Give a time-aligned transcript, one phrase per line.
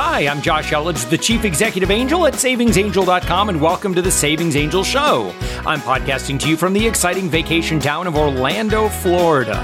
[0.00, 4.54] Hi, I'm Josh Elledge, the Chief Executive Angel at SavingsAngel.com, and welcome to the Savings
[4.54, 5.34] Angel Show.
[5.66, 9.56] I'm podcasting to you from the exciting vacation town of Orlando, Florida.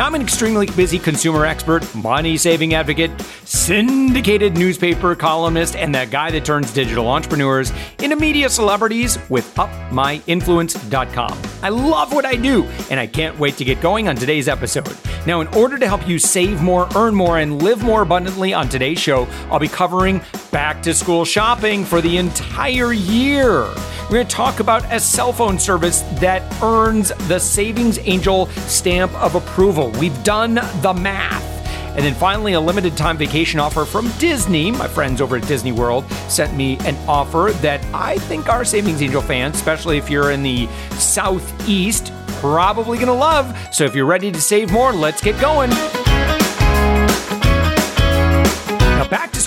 [0.00, 3.10] I'm an extremely busy consumer expert, money saving advocate,
[3.44, 11.42] syndicated newspaper columnist, and that guy that turns digital entrepreneurs into media celebrities with UpMyInfluence.com.
[11.62, 14.96] I love what I do, and I can't wait to get going on today's episode.
[15.26, 18.68] Now, in order to help you save more, earn more, and live more abundantly on
[18.68, 20.20] today's show, I'll be covering
[20.52, 23.66] back to school shopping for the entire year.
[24.08, 29.12] We're going to talk about a cell phone service that earns the Savings Angel stamp
[29.12, 29.90] of approval.
[30.00, 31.44] We've done the math.
[31.94, 34.70] And then finally, a limited time vacation offer from Disney.
[34.70, 39.02] My friends over at Disney World sent me an offer that I think our Savings
[39.02, 43.54] Angel fans, especially if you're in the Southeast, probably to love.
[43.74, 45.70] So if you're ready to save more, let's get going.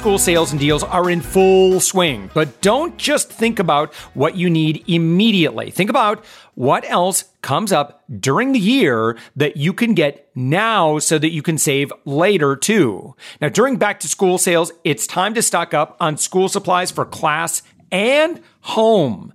[0.02, 4.50] School sales and deals are in full swing, but don't just think about what you
[4.50, 5.70] need immediately.
[5.70, 11.20] Think about what else comes up during the year that you can get now so
[11.20, 13.16] that you can save later too.
[13.42, 17.06] Now, during back to school sales, it's time to stock up on school supplies for
[17.06, 19.32] class and home.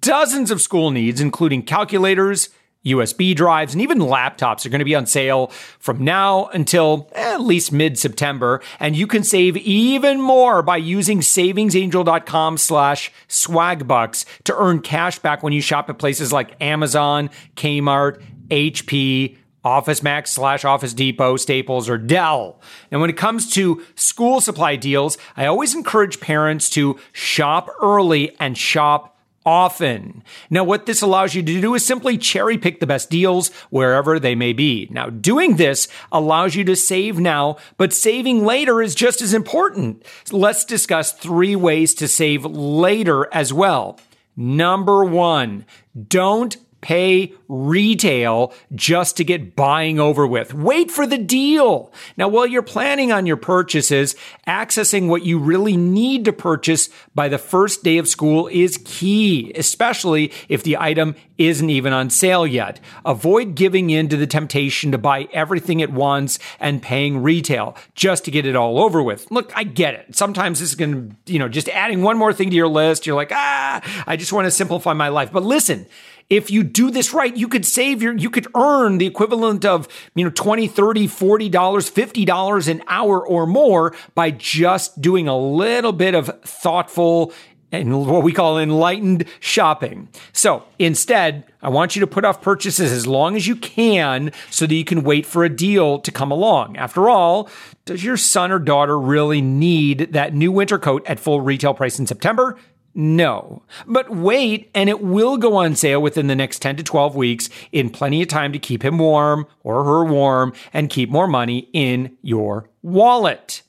[0.00, 2.50] Dozens of school needs, including calculators,
[2.84, 5.48] USB drives, and even laptops are going to be on sale
[5.78, 8.60] from now until at least mid September.
[8.78, 15.42] And you can save even more by using savingsangel.com slash swagbucks to earn cash back
[15.42, 21.88] when you shop at places like Amazon, Kmart, HP, Office Max slash Office Depot, Staples,
[21.88, 22.60] or Dell.
[22.90, 28.34] And when it comes to school supply deals, I always encourage parents to shop early
[28.38, 29.17] and shop
[29.48, 30.22] often.
[30.50, 34.20] Now, what this allows you to do is simply cherry pick the best deals wherever
[34.20, 34.88] they may be.
[34.90, 40.04] Now, doing this allows you to save now, but saving later is just as important.
[40.30, 43.98] Let's discuss three ways to save later as well.
[44.36, 45.64] Number one,
[46.06, 50.54] don't pay retail just to get buying over with.
[50.54, 51.92] Wait for the deal.
[52.16, 54.14] Now, while you're planning on your purchases,
[54.46, 59.52] accessing what you really need to purchase by the first day of school is key,
[59.54, 62.80] especially if the item isn't even on sale yet.
[63.04, 68.24] Avoid giving in to the temptation to buy everything at once and paying retail just
[68.24, 69.30] to get it all over with.
[69.30, 70.16] Look, I get it.
[70.16, 73.06] Sometimes this is going to, you know, just adding one more thing to your list.
[73.06, 75.30] You're like, ah, I just want to simplify my life.
[75.32, 75.86] But listen,
[76.30, 79.88] if you do this right, you could save your, you could earn the equivalent of,
[80.14, 85.26] you know, 20, 30, 40 dollars, 50 dollars an hour or more by just doing
[85.26, 87.32] a little bit of thoughtful
[87.70, 90.08] and what we call enlightened shopping.
[90.32, 94.66] So instead, I want you to put off purchases as long as you can so
[94.66, 96.78] that you can wait for a deal to come along.
[96.78, 97.50] After all,
[97.84, 101.98] does your son or daughter really need that new winter coat at full retail price
[101.98, 102.56] in September?
[102.98, 103.62] No.
[103.86, 107.48] But wait, and it will go on sale within the next 10 to 12 weeks
[107.70, 111.68] in plenty of time to keep him warm or her warm and keep more money
[111.72, 113.62] in your wallet.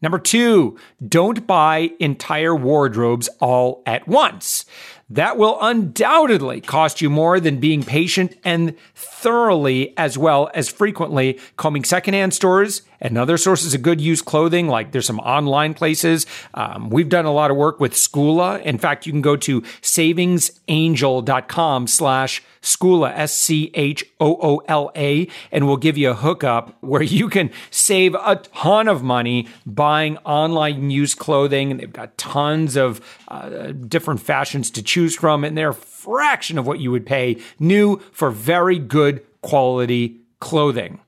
[0.00, 4.66] Number two, don't buy entire wardrobes all at once.
[5.10, 11.40] That will undoubtedly cost you more than being patient and thoroughly, as well as frequently,
[11.56, 14.68] combing secondhand stores and other sources of good used clothing.
[14.68, 16.26] Like there's some online places.
[16.54, 18.62] Um, we've done a lot of work with Schoola.
[18.62, 26.14] In fact, you can go to savingsangel.com slash Schoola, S-C-H-O-O-L-A, and we'll give you a
[26.14, 31.70] hookup where you can save a ton of money buying online used clothing.
[31.70, 36.58] And they've got tons of uh, different fashions to choose from, and they're a fraction
[36.58, 40.98] of what you would pay new for very good quality clothing.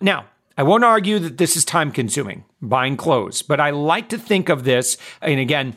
[0.00, 0.26] Now,
[0.56, 4.48] I won't argue that this is time consuming, buying clothes, but I like to think
[4.48, 5.76] of this, and again,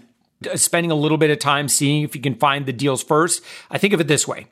[0.55, 3.43] spending a little bit of time seeing if you can find the deals first.
[3.69, 4.47] I think of it this way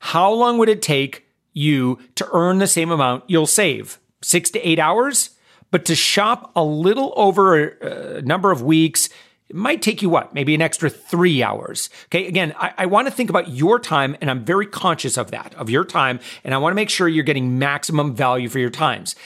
[0.00, 3.98] How long would it take you to earn the same amount you'll save?
[4.22, 5.30] Six to eight hours?
[5.72, 9.08] But to shop a little over a number of weeks,
[9.48, 10.34] it might take you what?
[10.34, 11.88] Maybe an extra three hours.
[12.06, 12.26] Okay.
[12.26, 15.54] Again, I, I want to think about your time and I'm very conscious of that,
[15.54, 16.20] of your time.
[16.44, 19.16] And I want to make sure you're getting maximum value for your times.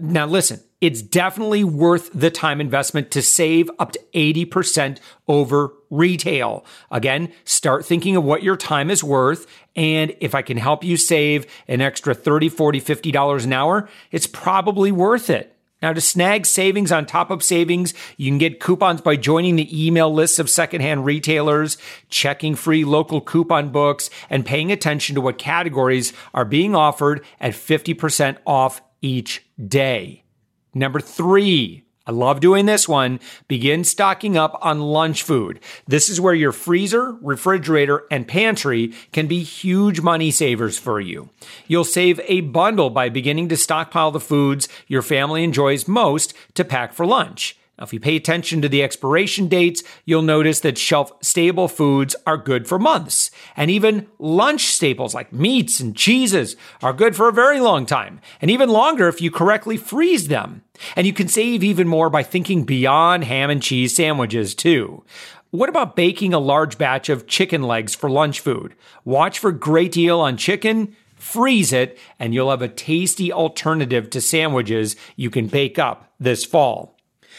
[0.00, 4.98] Now, listen, it's definitely worth the time investment to save up to 80%
[5.28, 6.64] over retail.
[6.90, 9.46] Again, start thinking of what your time is worth.
[9.76, 14.26] And if I can help you save an extra 30, 40, $50 an hour, it's
[14.26, 15.54] probably worth it.
[15.82, 19.86] Now, to snag savings on top of savings, you can get coupons by joining the
[19.86, 21.76] email lists of secondhand retailers,
[22.08, 27.52] checking free local coupon books, and paying attention to what categories are being offered at
[27.52, 30.24] 50% off each day.
[30.72, 33.20] Number three, I love doing this one.
[33.48, 35.60] Begin stocking up on lunch food.
[35.86, 41.28] This is where your freezer, refrigerator, and pantry can be huge money savers for you.
[41.66, 46.64] You'll save a bundle by beginning to stockpile the foods your family enjoys most to
[46.64, 47.58] pack for lunch.
[47.78, 52.14] Now, if you pay attention to the expiration dates, you'll notice that shelf stable foods
[52.24, 53.32] are good for months.
[53.56, 58.20] And even lunch staples like meats and cheeses are good for a very long time,
[58.40, 60.62] and even longer if you correctly freeze them.
[60.94, 65.04] And you can save even more by thinking beyond ham and cheese sandwiches, too.
[65.50, 68.74] What about baking a large batch of chicken legs for lunch food?
[69.04, 74.20] Watch for great deal on chicken, freeze it, and you'll have a tasty alternative to
[74.20, 76.93] sandwiches you can bake up this fall.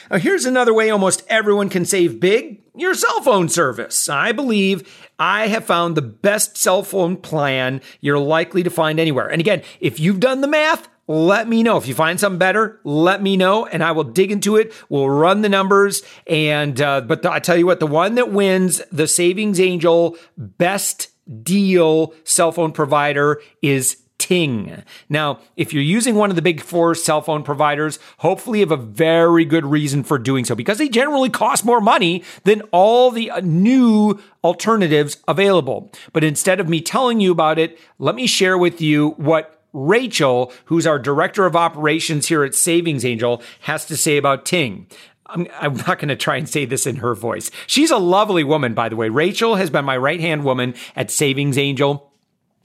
[0.10, 4.10] Now, here's another way almost everyone can save big your cell phone service.
[4.10, 9.28] I believe I have found the best cell phone plan you're likely to find anywhere.
[9.28, 11.78] And again, if you've done the math, let me know.
[11.78, 14.74] If you find something better, let me know and I will dig into it.
[14.90, 16.02] We'll run the numbers.
[16.28, 20.18] And, uh, but the, I tell you what, the one that wins the Savings Angel
[20.38, 21.10] best
[21.44, 24.82] deal cell phone provider is Ting.
[25.08, 28.72] Now, if you're using one of the big four cell phone providers, hopefully you have
[28.72, 33.12] a very good reason for doing so because they generally cost more money than all
[33.12, 35.92] the uh, new alternatives available.
[36.12, 40.52] But instead of me telling you about it, let me share with you what Rachel,
[40.66, 44.88] who's our director of operations here at Savings Angel, has to say about Ting.
[45.28, 47.52] I'm, I'm, not going to try and say this in her voice.
[47.68, 49.10] She's a lovely woman, by the way.
[49.10, 52.12] Rachel has been my right hand woman at Savings Angel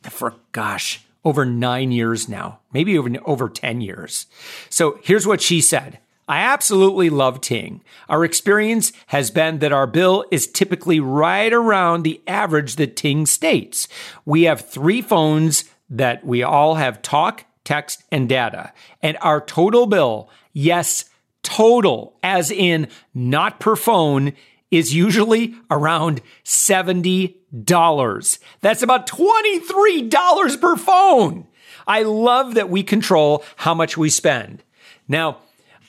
[0.09, 4.27] for, gosh, over nine years now, maybe over, over 10 years.
[4.69, 5.99] So here's what she said.
[6.31, 7.83] I absolutely love Ting.
[8.09, 13.27] Our experience has been that our bill is typically right around the average that Ting
[13.27, 13.89] states.
[14.25, 18.73] We have three phones that we all have talk, text, and data.
[19.03, 21.07] And our total bill, yes,
[21.43, 24.33] total, as in not per phone,
[24.71, 28.39] is usually around $70.
[28.61, 31.47] That's about $23 per phone.
[31.87, 34.63] I love that we control how much we spend.
[35.09, 35.39] Now,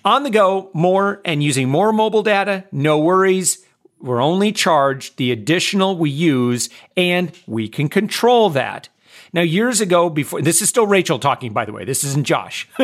[0.04, 3.63] on the go, more and using more mobile data, no worries.
[4.00, 8.89] We're only charged the additional we use and we can control that.
[9.31, 12.68] Now, years ago, before this is still Rachel talking, by the way, this isn't Josh.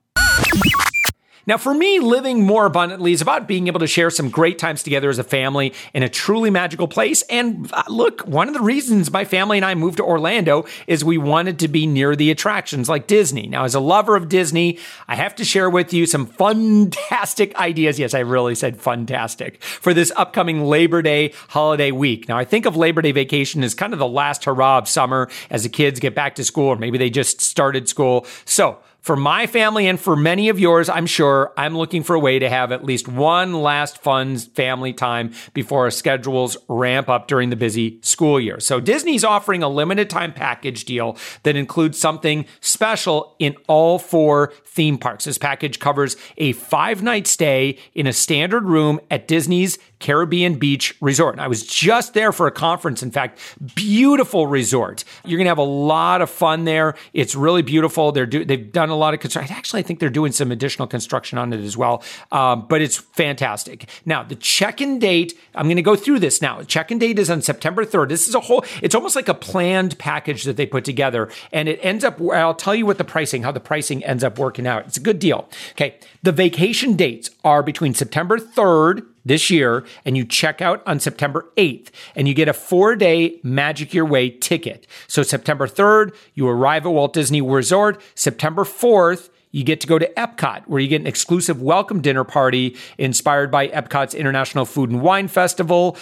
[1.44, 4.84] Now, for me, living more abundantly is about being able to share some great times
[4.84, 7.22] together as a family in a truly magical place.
[7.22, 11.04] And uh, look, one of the reasons my family and I moved to Orlando is
[11.04, 13.48] we wanted to be near the attractions like Disney.
[13.48, 14.78] Now, as a lover of Disney,
[15.08, 17.98] I have to share with you some fantastic ideas.
[17.98, 22.28] Yes, I really said fantastic for this upcoming Labor Day holiday week.
[22.28, 25.28] Now, I think of Labor Day vacation as kind of the last hurrah of summer
[25.50, 28.26] as the kids get back to school, or maybe they just started school.
[28.44, 32.20] So, for my family and for many of yours, I'm sure I'm looking for a
[32.20, 37.26] way to have at least one last fun family time before our schedules ramp up
[37.26, 38.60] during the busy school year.
[38.60, 44.52] So Disney's offering a limited time package deal that includes something special in all four
[44.64, 45.24] theme parks.
[45.24, 50.94] This package covers a five night stay in a standard room at Disney's Caribbean Beach
[51.00, 51.34] Resort.
[51.34, 53.02] And I was just there for a conference.
[53.02, 53.38] In fact,
[53.74, 55.04] beautiful resort.
[55.24, 56.94] You're going to have a lot of fun there.
[57.12, 58.12] It's really beautiful.
[58.12, 59.54] They're do, they've done a lot of construction.
[59.54, 62.02] Actually, I think they're doing some additional construction on it as well.
[62.30, 63.88] Um, but it's fantastic.
[64.04, 65.38] Now, the check-in date.
[65.54, 66.62] I'm going to go through this now.
[66.62, 68.08] Check-in date is on September 3rd.
[68.08, 68.64] This is a whole.
[68.82, 72.20] It's almost like a planned package that they put together, and it ends up.
[72.20, 74.86] I'll tell you what the pricing, how the pricing ends up working out.
[74.86, 75.48] It's a good deal.
[75.72, 81.00] Okay, the vacation dates are between September 3rd this year and you check out on
[81.00, 84.86] September 8th and you get a four day Magic Your Way ticket.
[85.06, 88.00] So September 3rd, you arrive at Walt Disney Resort.
[88.14, 92.24] September 4th, you get to go to Epcot, where you get an exclusive welcome dinner
[92.24, 95.96] party inspired by Epcot's International Food and Wine Festival.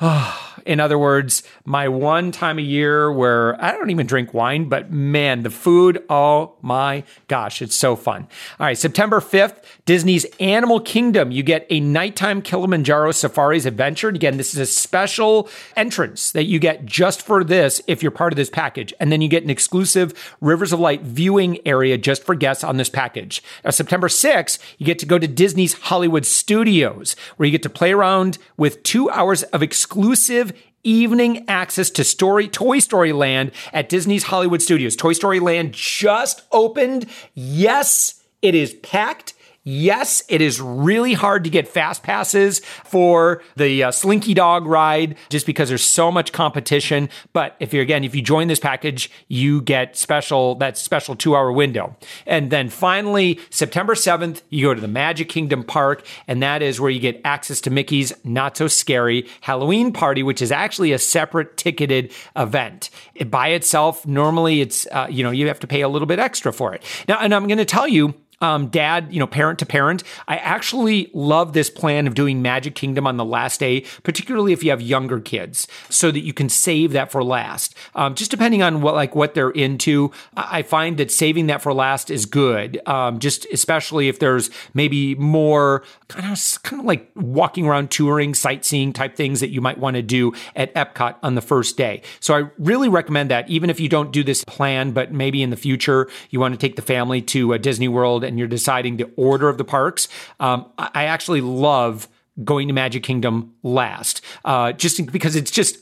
[0.66, 4.90] In other words, my one time a year where I don't even drink wine, but
[4.90, 8.26] man, the food, oh my gosh, it's so fun.
[8.58, 11.30] All right, September 5th, Disney's Animal Kingdom.
[11.30, 14.08] You get a nighttime Kilimanjaro Safaris adventure.
[14.08, 18.10] And again, this is a special entrance that you get just for this if you're
[18.10, 18.92] part of this package.
[18.98, 22.76] And then you get an exclusive Rivers of Light viewing area just for guests on
[22.76, 23.42] this package.
[23.64, 27.70] Now, September 6th, you get to go to Disney's Hollywood Studios, where you get to
[27.70, 33.88] play around with two hours of exclusive evening access to story Toy Story Land at
[33.88, 34.96] Disney's Hollywood Studios.
[34.96, 37.06] Toy Story Land just opened.
[37.34, 39.34] Yes, it is packed.
[39.68, 45.16] Yes, it is really hard to get fast passes for the uh, Slinky Dog ride
[45.28, 47.08] just because there's so much competition.
[47.32, 51.34] But if you're again, if you join this package, you get special that special two
[51.34, 51.96] hour window.
[52.26, 56.80] And then finally, September 7th, you go to the Magic Kingdom Park, and that is
[56.80, 60.98] where you get access to Mickey's Not So Scary Halloween Party, which is actually a
[60.98, 62.90] separate ticketed event.
[63.16, 66.20] It, by itself, normally it's uh, you know you have to pay a little bit
[66.20, 66.84] extra for it.
[67.08, 70.02] Now, and I'm going to tell you um, dad, you know, parent to parent.
[70.28, 74.62] I actually love this plan of doing Magic Kingdom on the last day, particularly if
[74.62, 77.74] you have younger kids, so that you can save that for last.
[77.94, 81.72] Um, just depending on what like what they're into, I find that saving that for
[81.72, 82.80] last is good.
[82.86, 88.34] Um, just especially if there's maybe more kind of kind of like walking around, touring,
[88.34, 92.02] sightseeing type things that you might want to do at Epcot on the first day.
[92.20, 95.50] So I really recommend that, even if you don't do this plan, but maybe in
[95.50, 98.96] the future you want to take the family to a Disney World and you're deciding
[98.96, 100.08] the order of the parks,
[100.40, 102.08] um, I actually love
[102.44, 105.78] going to Magic Kingdom last, uh, just because it's just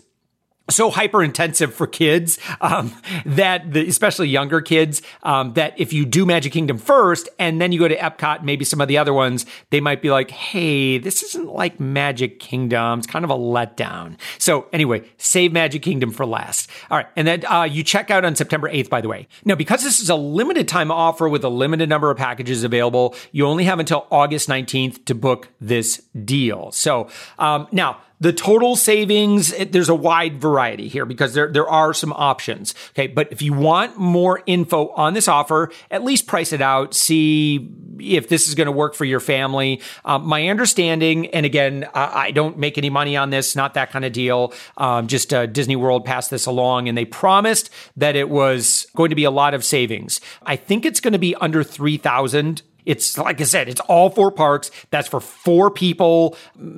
[0.71, 2.95] so hyper intensive for kids um,
[3.27, 7.71] that the, especially younger kids um, that if you do magic kingdom first and then
[7.71, 10.97] you go to epcot maybe some of the other ones they might be like hey
[10.99, 12.99] this isn't like magic kingdom.
[12.99, 14.17] It's kind of a letdown.
[14.39, 16.71] So anyway save magic kingdom for last.
[16.91, 19.29] All right and then uh, you check out on september 8th by the way.
[19.45, 23.15] Now because this is a limited time offer with a limited number of packages available
[23.33, 26.73] you only have until august 19th to book this deal.
[26.73, 31.69] So um, now the total savings, it, there's a wide variety here because there, there
[31.69, 32.75] are some options.
[32.91, 33.07] Okay.
[33.07, 37.69] But if you want more info on this offer, at least price it out, see
[38.01, 39.81] if this is going to work for your family.
[40.05, 43.91] Um, my understanding, and again, I, I, don't make any money on this, not that
[43.91, 44.53] kind of deal.
[44.77, 49.11] Um, just uh, Disney World passed this along and they promised that it was going
[49.11, 50.21] to be a lot of savings.
[50.45, 54.31] I think it's going to be under 3,000 it's like I said, it's all four
[54.31, 54.71] parks.
[54.91, 56.37] That's for four people.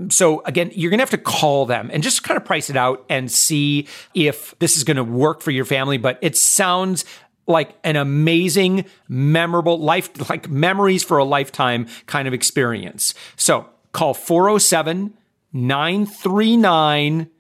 [0.09, 2.77] So again, you're going to have to call them and just kind of price it
[2.77, 5.99] out and see if this is going to work for your family.
[5.99, 7.05] But it sounds
[7.47, 13.15] like an amazing, memorable life, like memories for a lifetime kind of experience.
[13.37, 15.15] So call 407
[15.53, 17.31] 939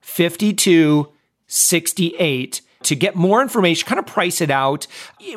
[0.00, 4.86] 5268 to get more information, kind of price it out.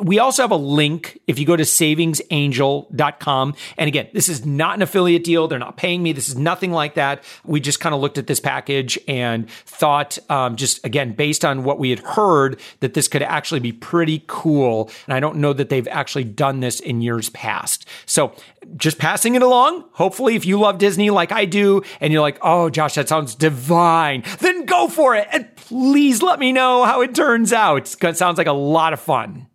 [0.02, 3.54] We also have a link if you go to savingsangel.com.
[3.76, 5.46] And again, this is not an affiliate deal.
[5.46, 6.12] They're not paying me.
[6.12, 7.22] This is nothing like that.
[7.44, 11.64] We just kind of looked at this package and thought, um, just again, based on
[11.64, 14.90] what we had heard, that this could actually be pretty cool.
[15.06, 17.86] And I don't know that they've actually done this in years past.
[18.06, 18.34] So
[18.76, 19.84] just passing it along.
[19.92, 23.34] Hopefully, if you love Disney like I do, and you're like, oh, Josh, that sounds
[23.34, 25.28] divine, then go for it.
[25.32, 27.94] And please let me know how it turns out.
[28.02, 29.46] It sounds like a lot of fun.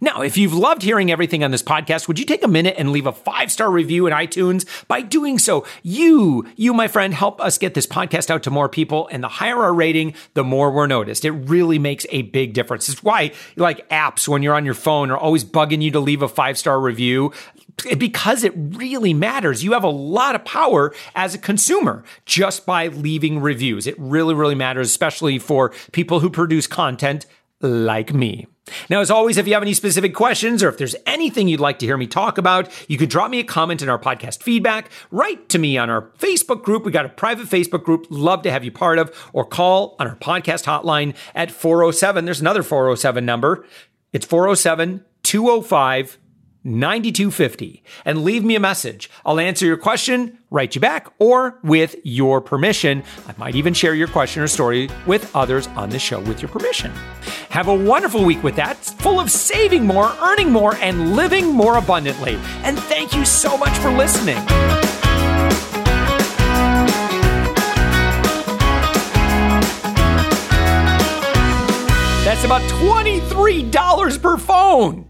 [0.00, 2.92] Now, if you've loved hearing everything on this podcast, would you take a minute and
[2.92, 4.66] leave a five star review in iTunes?
[4.88, 8.68] By doing so, you, you, my friend, help us get this podcast out to more
[8.68, 9.08] people.
[9.10, 11.24] And the higher our rating, the more we're noticed.
[11.24, 12.88] It really makes a big difference.
[12.88, 16.22] It's why, like apps, when you're on your phone, are always bugging you to leave
[16.22, 17.32] a five star review
[17.98, 19.62] because it really matters.
[19.62, 23.86] You have a lot of power as a consumer just by leaving reviews.
[23.86, 27.26] It really, really matters, especially for people who produce content
[27.60, 28.46] like me.
[28.90, 31.78] Now, as always, if you have any specific questions or if there's anything you'd like
[31.78, 34.90] to hear me talk about, you could drop me a comment in our podcast feedback,
[35.12, 36.84] write to me on our Facebook group.
[36.84, 40.08] We got a private Facebook group, love to have you part of, or call on
[40.08, 42.24] our podcast hotline at 407.
[42.24, 43.64] There's another 407 number.
[44.12, 46.18] It's 407 205
[46.66, 49.08] 9250 and leave me a message.
[49.24, 53.94] I'll answer your question, write you back, or with your permission, I might even share
[53.94, 56.90] your question or story with others on the show with your permission.
[57.50, 61.78] Have a wonderful week with that, full of saving more, earning more, and living more
[61.78, 62.34] abundantly.
[62.64, 64.44] And thank you so much for listening.
[72.26, 75.06] That's about $23 per phone.